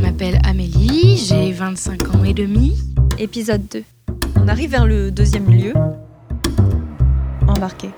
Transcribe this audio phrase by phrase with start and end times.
[0.00, 2.78] m'appelle Amélie, j'ai 25 ans et demi.
[3.18, 3.82] Épisode 2.
[4.36, 5.72] On arrive vers le deuxième lieu.
[7.46, 7.90] Embarqué.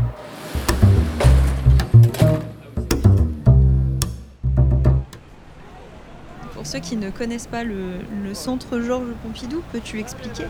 [6.54, 10.44] Pour ceux qui ne connaissent pas le, le centre Georges Pompidou, peux-tu expliquer?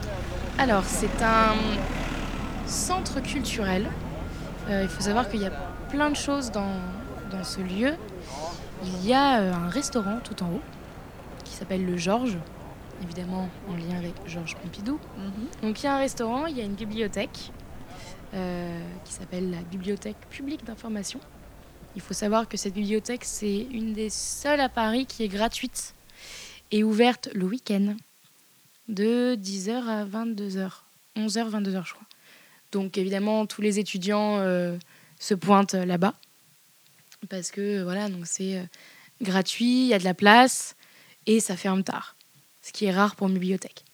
[0.58, 1.54] Alors, c'est un
[2.66, 3.88] centre culturel.
[4.68, 5.52] Euh, il faut savoir qu'il y a
[5.88, 6.74] plein de choses dans,
[7.30, 7.94] dans ce lieu.
[8.84, 10.62] Il y a euh, un restaurant tout en haut
[11.50, 12.38] qui s'appelle le Georges,
[13.02, 14.98] évidemment en lien avec Georges Pompidou.
[15.62, 17.50] Donc il y a un restaurant, il y a une bibliothèque
[18.34, 21.20] euh, qui s'appelle la Bibliothèque publique d'information.
[21.96, 25.94] Il faut savoir que cette bibliothèque, c'est une des seules à Paris qui est gratuite
[26.70, 27.96] et ouverte le week-end
[28.88, 30.70] de 10h à 22h.
[31.16, 32.06] 11h, 22h, je crois.
[32.70, 34.76] Donc évidemment, tous les étudiants euh,
[35.18, 36.14] se pointent là-bas
[37.28, 38.64] parce que voilà, donc c'est euh,
[39.20, 40.76] gratuit, il y a de la place
[41.26, 42.16] et ça ferme tard,
[42.62, 43.84] ce qui est rare pour une bibliothèque.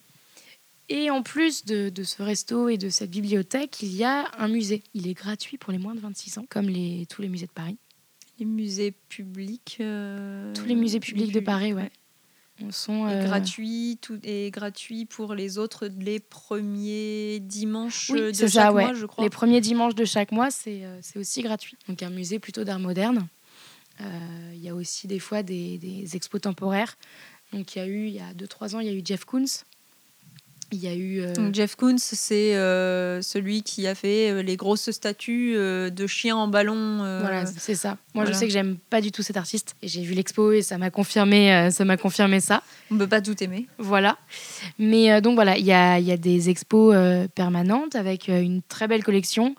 [0.88, 4.46] Et en plus de, de ce resto et de cette bibliothèque, il y a un
[4.46, 4.84] musée.
[4.94, 7.52] Il est gratuit pour les moins de 26 ans, comme les, tous les musées de
[7.52, 7.76] Paris.
[8.38, 9.78] Les musées publics.
[9.80, 11.90] euh, Tous les musées publics de Paris, ouais.
[12.70, 18.32] Sont, Et euh, gratuit, tout est gratuit pour les autres les premiers dimanches Oui, de
[18.32, 18.84] chaque ça, ouais.
[18.84, 19.24] mois, je crois.
[19.24, 21.76] Les premiers dimanches de chaque mois, c'est euh, c'est aussi gratuit.
[21.88, 23.26] Donc un musée plutôt d'art moderne.
[24.00, 24.04] Euh,
[24.54, 26.96] Il y a aussi des fois des, des expos temporaires.
[27.52, 29.24] Donc il y a eu, il y a 2-3 ans, il y a eu Jeff
[29.24, 29.44] Koons.
[30.72, 31.20] Il y a eu...
[31.20, 36.06] euh, Donc Jeff Koons, c'est euh, celui qui a fait euh, les grosses statues de
[36.08, 36.96] chiens en ballon.
[37.20, 37.90] Voilà, c'est ça.
[38.14, 38.32] Moi, voilà.
[38.32, 39.76] je sais que j'aime pas du tout cet artiste.
[39.80, 42.64] Et j'ai vu l'expo et ça m'a confirmé, ça m'a confirmé ça.
[42.90, 43.68] On peut pas tout aimer.
[43.78, 44.18] Voilà.
[44.80, 46.96] Mais donc voilà, il y a, y a des expos
[47.36, 49.54] permanentes avec une très belle collection.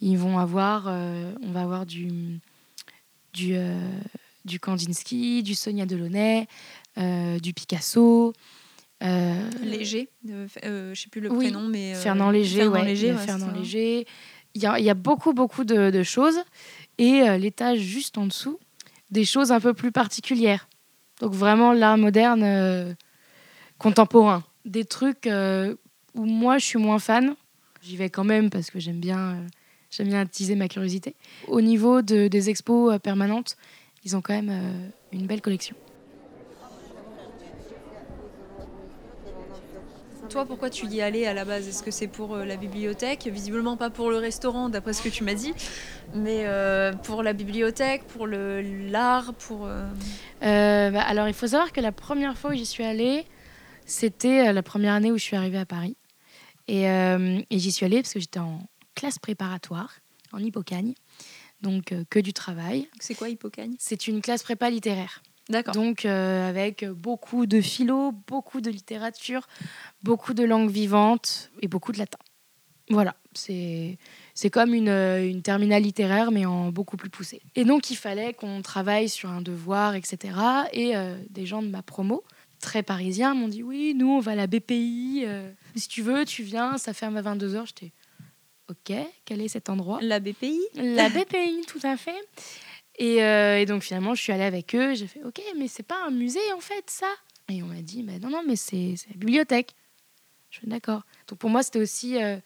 [0.00, 2.38] Ils vont avoir, on va avoir du
[3.36, 3.78] du euh,
[4.44, 6.48] du Kandinsky, du Sonia Delaunay,
[6.98, 8.32] euh, du Picasso.
[9.02, 13.12] euh, Léger, je sais plus le oui, prénom, mais Fernand Léger, Fernand ouais, Léger, il
[13.12, 13.52] y a ouais, Fernand.
[13.52, 14.06] Léger.
[14.54, 16.38] Il y a, il y a beaucoup, beaucoup de, de choses.
[16.96, 18.58] Et l'étage juste en dessous,
[19.10, 20.66] des choses un peu plus particulières.
[21.20, 22.96] Donc vraiment l'art moderne
[23.76, 24.44] contemporain.
[24.64, 25.28] Des trucs
[26.14, 27.36] où moi, je suis moins fan.
[27.82, 29.44] J'y vais quand même parce que j'aime bien,
[29.90, 31.14] j'aime bien attiser ma curiosité.
[31.48, 33.56] Au niveau de- des expos euh, permanentes,
[34.04, 35.76] ils ont quand même euh, une belle collection.
[40.28, 41.68] Toi, pourquoi tu y es allé à la base?
[41.68, 43.26] Est-ce que c'est pour euh, la bibliothèque?
[43.26, 45.54] Visiblement pas pour le restaurant, d'après ce que tu m'as dit,
[46.14, 49.66] mais euh, pour la bibliothèque, pour l'art, pour.
[49.66, 53.24] euh, bah, alors, il faut savoir que la première fois où j'y suis allée,
[53.86, 55.96] c'était la première année où je suis arrivée à Paris.
[56.66, 58.60] Et, et j'y suis allée parce que j'étais en
[58.96, 59.94] classe préparatoire,
[60.32, 60.94] en hippocagne,
[61.60, 62.88] donc euh, que du travail.
[62.98, 63.76] C'est quoi Hippocagne?
[63.78, 65.22] C'est une classe prépa littéraire.
[65.48, 65.74] D'accord.
[65.74, 69.46] Donc, euh, avec beaucoup de philo, beaucoup de littérature,
[70.02, 72.18] beaucoup de langues vivantes et beaucoup de latin.
[72.88, 73.98] Voilà, c'est
[74.34, 77.42] c'est comme une, euh, une terminale littéraire, mais en beaucoup plus poussé.
[77.56, 80.34] Et donc, il fallait qu'on travaille sur un devoir, etc.
[80.72, 82.22] Et euh, des gens de ma promo,
[82.60, 85.24] très parisiens, m'ont dit Oui, nous, on va à la BPI.
[85.26, 87.66] euh, si tu veux, tu viens, ça ferme à 22h.
[87.66, 87.92] J'étais
[88.68, 88.92] Ok,
[89.24, 90.00] quel est cet endroit?
[90.02, 92.18] La BPI la BPI, tout à fait.
[92.98, 94.94] Et, euh, et donc finalement, je suis allée avec eux.
[94.94, 97.12] J'ai fait, ok, mais c'est pas un musée en fait, ça?
[97.48, 99.74] Et on m'a dit, bah, non, non, mais c'est la bibliothèque.
[100.50, 101.02] Je suis d'accord.
[101.28, 102.38] Donc pour moi, c'était aussi euh,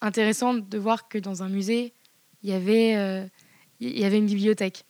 [0.00, 1.92] intéressant de voir que dans un musée,
[2.42, 3.24] il y avait, euh,
[3.78, 4.84] il y avait une bibliothèque.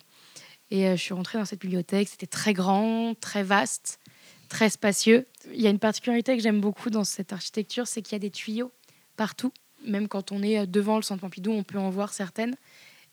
[0.71, 2.07] Et je suis rentrée dans cette bibliothèque.
[2.09, 3.99] C'était très grand, très vaste,
[4.49, 5.27] très spacieux.
[5.53, 8.19] Il y a une particularité que j'aime beaucoup dans cette architecture, c'est qu'il y a
[8.19, 8.71] des tuyaux
[9.15, 9.53] partout.
[9.87, 12.55] Même quand on est devant le centre Pompidou, on peut en voir certaines.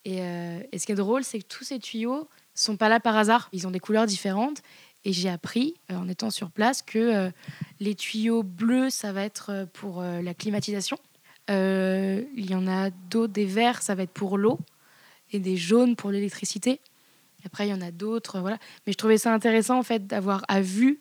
[0.05, 3.00] Et, euh, et ce qui est drôle, c'est que tous ces tuyaux sont pas là
[3.00, 3.49] par hasard.
[3.53, 4.62] Ils ont des couleurs différentes.
[5.05, 7.31] Et j'ai appris, euh, en étant sur place, que euh,
[7.81, 10.99] les tuyaux bleus, ça va être pour la climatisation.
[11.49, 14.59] Il y en a d'autres, des verts, ça va être pour l'eau.
[15.32, 16.81] Et des jaunes pour l'électricité.
[17.44, 18.59] Après, il y en a d'autres, voilà.
[18.87, 21.00] Mais je trouvais ça intéressant, en fait, d'avoir à vue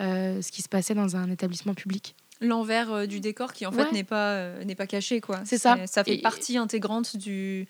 [0.00, 2.14] ce qui se passait dans un établissement public.
[2.40, 3.92] L'envers euh, du décor qui en fait Ouais.
[3.92, 5.40] n'est pas euh, n'est pas caché quoi.
[5.44, 5.76] C'est ça.
[5.86, 7.66] Ça fait Et- partie intégrante du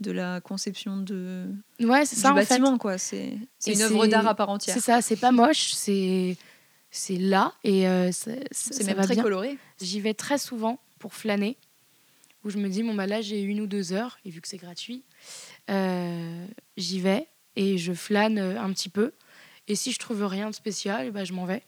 [0.00, 1.46] de la conception de
[1.80, 2.60] Ouais, c'est du ça, en fait.
[2.78, 2.98] quoi.
[2.98, 4.74] C'est une œuvre d'art à part entière.
[4.74, 6.36] C'est ça, c'est pas moche, c'est
[6.90, 9.22] c'est là et euh, C'est même va très bien.
[9.22, 9.58] coloré.
[9.80, 11.56] J'y vais très souvent pour flâner,
[12.44, 14.48] où je me dis bon bah là j'ai une ou deux heures et vu que
[14.48, 15.02] c'est gratuit,
[15.70, 16.46] euh,
[16.76, 17.26] j'y vais
[17.56, 19.12] et je flâne un petit peu.
[19.68, 21.62] Et si je trouve rien de spécial, ben, je m'en vais.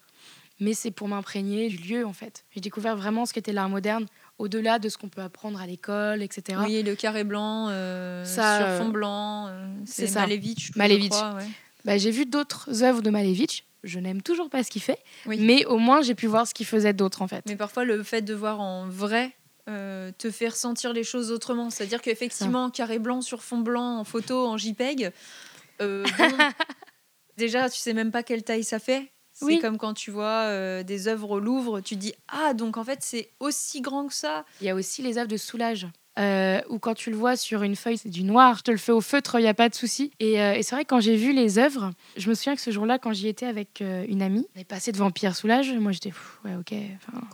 [0.61, 2.45] Mais c'est pour m'imprégner du lieu en fait.
[2.51, 4.07] J'ai découvert vraiment ce qu'était l'art moderne
[4.39, 6.59] au-delà de ce qu'on peut apprendre à l'école, etc.
[6.65, 9.47] Oui, le carré blanc euh, Ça, sur euh, fond blanc.
[9.49, 10.21] euh, c'est ça.
[10.23, 10.73] Malevich.
[10.73, 11.11] je Malevich.
[11.11, 11.47] crois, ouais.
[11.85, 15.39] Bah, j'ai vu d'autres œuvres de Malevich, je n'aime toujours pas ce qu'il fait, Oui.
[15.41, 17.45] mais au moins j'ai pu voir ce qu'il faisait d'autre en fait.
[17.47, 19.33] Mais parfois, le fait de voir en vrai
[19.69, 21.71] euh, te fait ressentir les choses autrement.
[21.71, 25.13] C'est-à-dire qu'effectivement, carré blanc sur fond blanc, en photo, en JPEG,
[25.81, 26.03] bon,
[27.37, 29.13] déjà, tu sais même pas quelle taille ça fait.
[29.39, 29.61] C'est Oui.
[29.61, 32.99] comme quand tu vois euh, des œuvres au Louvre, tu dis Ah, donc en fait,
[33.03, 34.45] c'est aussi grand que ça.
[34.61, 35.87] Il y a aussi les œuvres de Soulage.
[36.19, 38.57] Euh, où quand tu le vois sur une feuille, c'est du noir.
[38.59, 40.11] Je te le fais au feutre, il n'y a pas de souci.
[40.19, 42.61] Et, euh, et c'est vrai que quand j'ai vu les œuvres, je me souviens que
[42.61, 45.73] ce jour-là, quand j'y étais avec euh, une amie, on est passé devant Pierre Soulage.
[45.75, 46.13] Moi, j'étais,
[46.45, 46.75] ouais, ok.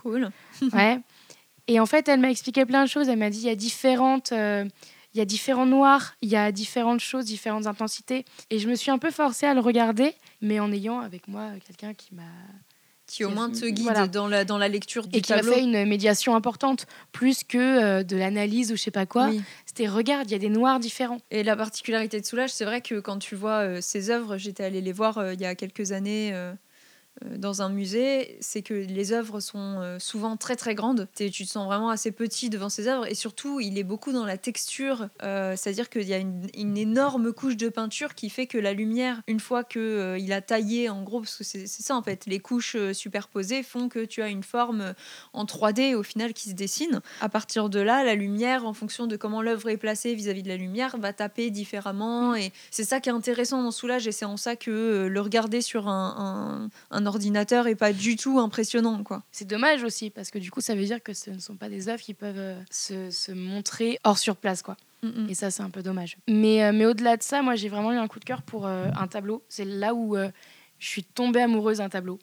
[0.03, 0.29] Cool.
[0.73, 0.99] Ouais.
[1.67, 3.09] Et en fait, elle m'a expliqué plein de choses.
[3.09, 4.31] Elle m'a dit il y a différentes,
[5.15, 8.25] il y a différents noirs, il y a différentes choses, différentes intensités.
[8.49, 11.51] Et je me suis un peu forcée à le regarder, mais en ayant avec moi
[11.65, 12.21] quelqu'un qui m'a
[13.07, 14.07] Qui au moins te guide Voilà.
[14.07, 15.53] dans, la, dans la lecture du et qui tableau.
[15.53, 19.29] fait une médiation importante, plus que euh, de l'analyse ou je sais pas quoi.
[19.29, 19.41] Oui.
[19.65, 21.19] C'était regarde, il y a des noirs différents.
[21.31, 24.63] Et la particularité de Soulage, c'est vrai que quand tu vois euh, ses œuvres, j'étais
[24.65, 26.53] allée les voir euh, il y a quelques années euh,
[27.23, 31.07] dans un musée, c'est que les œuvres sont euh, souvent très très grandes.
[31.15, 34.25] Tu te sens vraiment assez petit devant ses œuvres et surtout, il est beaucoup dans
[34.25, 38.57] la texture, euh, c'est-à-dire qu'il y a une, énorme couche de peinture qui fait que
[38.57, 41.95] la lumière, une fois que euh, il a taillé en gros, parce que c'est ça
[41.95, 44.93] en fait, les couches euh, superposées font que tu as une forme euh,
[45.33, 47.01] en 3D au final qui se dessine.
[47.21, 50.47] À partir de là, la lumière, en fonction de comment l'œuvre est placée vis-à-vis de
[50.47, 52.35] la lumière, va taper différemment.
[52.35, 55.21] Et c'est ça qui est intéressant dans Soulage, et c'est en ça que euh, le
[55.21, 56.69] regarder sur un
[57.05, 59.23] ordinateur est pas du tout impressionnant, quoi.
[59.31, 61.69] C'est dommage aussi, parce que du coup, ça veut dire que ce ne sont pas
[61.69, 64.77] des œuvres qui peuvent euh, se, se montrer hors sur place, quoi.
[65.05, 65.29] Mm, mm.
[65.29, 66.17] Et ça, c'est un peu dommage.
[66.27, 68.65] Mais, euh, mais au-delà de ça, moi, j'ai vraiment eu un coup de cœur pour
[68.65, 69.43] euh, un tableau.
[69.49, 70.29] C'est là où euh,
[70.79, 72.19] je suis tombée amoureuse d'un tableau.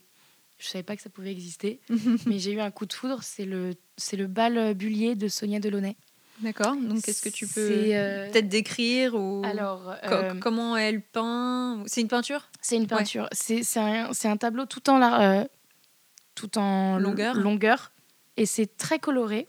[0.58, 1.80] Je savais pas que ça pouvait exister,
[2.26, 3.22] mais j'ai eu un coup de foudre.
[3.22, 5.96] C'est le, c'est le bal Bullier de Sonia Delaunay.
[6.42, 6.74] D'accord.
[6.76, 12.00] Donc, qu'est-ce que tu peux euh, peut-être décrire ou Alors, euh, comment elle peint C'est
[12.00, 12.48] une peinture?
[12.60, 13.28] C'est une peinture.
[13.32, 15.44] C'est, c'est, un, un tableau tout en, euh,
[16.34, 17.34] tout en Longueur.
[17.36, 17.92] longueur.
[18.36, 19.46] Et c'est très coloré.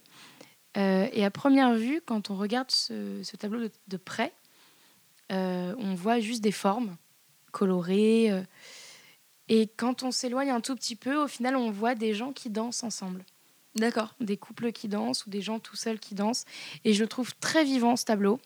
[0.78, 4.34] Euh, et à première vue, quand on regarde ce, ce tableau de, de près,
[5.30, 6.96] on voit juste des formes
[7.52, 8.30] colorées.
[9.50, 12.52] et quand on s'éloigne un tout petit peu, au final, on voit des gens qui
[12.52, 13.24] dansent ensemble.
[13.76, 14.16] D'accord.
[14.20, 16.46] Des couples qui dansent ou des gens tout seuls qui dansent.
[16.86, 18.40] Et je trouve très vivant, ce tableau.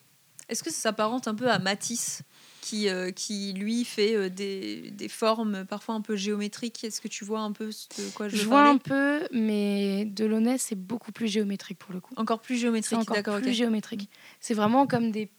[0.50, 2.21] Est-ce que ça s'apparente un peu à Matisse
[2.62, 6.85] qui, euh, qui lui fait euh, des, des formes parfois un peu géométriques?
[6.85, 10.06] Est-ce que tu vois un peu ce de quoi je, Je, vois un peu, mais
[10.06, 12.13] Delaunay, c'est beaucoup plus géométrique pour le coup.
[12.15, 14.09] Encore plus géométrique, encore d'accord, plus géométrique.
[14.39, 15.29] C'est vraiment comme des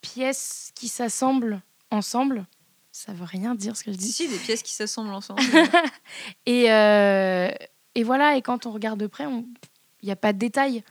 [0.00, 1.60] pièces qui s'assemblent
[1.90, 2.46] ensemble.
[2.92, 4.12] Ça veut rien dire ce que je dis.
[4.12, 5.42] si, des pièces qui s'assemblent ensemble.
[6.46, 7.50] Et, euh,
[7.94, 10.82] et voilà, et quand on regarde de près, il n'y a pas de détails.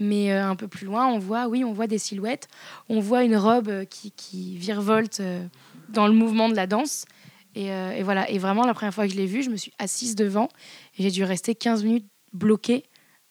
[0.00, 2.46] Mais euh, un peu plus loin, on voit, oui, on voit des silhouettes.
[2.88, 5.44] On voit une robe euh, qui, qui virevolte euh,
[5.88, 7.04] dans le mouvement de la danse.
[7.56, 8.30] Et, euh, et voilà.
[8.30, 10.48] Et vraiment, la première fois que je l'ai vu, je me suis assise devant
[10.96, 12.84] et j'ai dû rester 15 minutes bloquée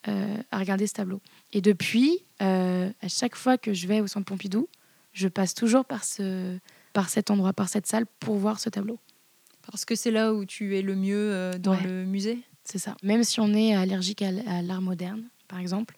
[0.09, 1.21] euh, à regarder ce tableau.
[1.53, 4.67] Et depuis, à chaque fois que je vais au centre Pompidou,
[5.13, 6.57] je passe toujours par, ce,
[6.91, 8.99] par cet endroit, par cette salle pour voir ce tableau.
[9.71, 11.83] Parce que c'est là où tu es le mieux dans Ouais.
[11.83, 12.39] le musée?
[12.69, 12.97] C'est ça.
[13.01, 15.95] Même si on est allergique à l'art moderne, par exemple,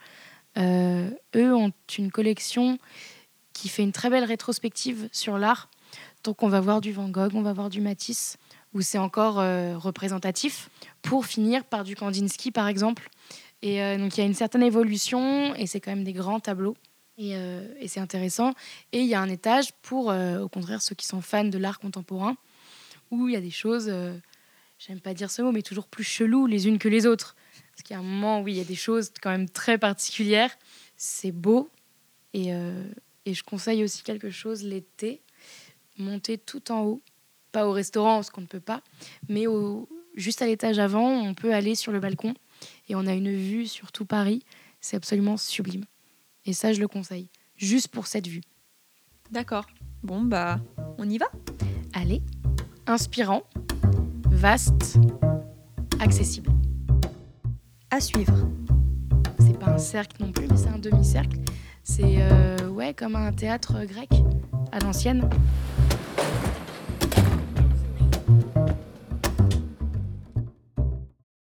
[0.59, 2.77] euh, eux ont une collection
[3.53, 5.71] qui fait une très belle rétrospective sur l'art.
[6.23, 8.37] Donc on va voir du Van Gogh, on va voir du Matisse,
[8.75, 10.69] où c'est encore euh, représentatif,
[11.01, 13.09] pour finir par du Kandinsky, par exemple.
[13.63, 16.39] Et euh, donc il y a une certaine évolution, et c'est quand même des grands
[16.39, 16.77] tableaux.
[17.17, 17.35] Et,
[17.87, 18.53] c'est intéressant.
[18.93, 21.79] Et il y a un étage pour, au contraire, ceux qui sont fans de l'art
[21.79, 22.37] contemporain,
[23.11, 23.91] où il y a des choses,
[24.79, 27.35] j'aime pas dire ce mot, mais toujours plus chelous les unes que les autres.
[27.71, 29.77] Parce qu'il y a un moment où il y a des choses quand même très
[29.77, 30.57] particulières.
[30.97, 31.69] C'est beau.
[32.33, 32.83] Et, euh,
[33.25, 35.21] et je conseille aussi quelque chose l'été,
[35.97, 37.01] monter tout en haut.
[37.51, 38.83] Pas au restaurant, parce qu'on ne peut pas,
[39.27, 42.35] mais au, juste à l'étage avant, on peut aller sur le balcon
[42.87, 44.43] et on a une vue sur tout Paris.
[44.81, 45.85] C'est absolument sublime.
[46.45, 47.27] Et ça, je le conseille.
[47.55, 48.41] Juste pour cette vue.
[49.31, 49.65] D'accord.
[50.03, 50.59] Bon, bah,
[50.97, 51.25] on y va?
[51.93, 52.21] Allez,
[52.85, 53.43] inspirant,
[54.39, 54.97] vaste,
[55.99, 56.49] accessible.
[57.91, 58.33] À suivre.
[59.37, 61.39] C'est pas un cercle non plus, mais c'est un demi-cercle.
[61.83, 64.09] C'est euh, ouais, comme un théâtre grec
[64.71, 65.29] à l'ancienne.